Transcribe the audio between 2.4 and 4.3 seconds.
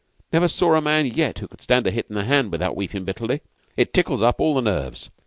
without weepin' bitterly. It tickles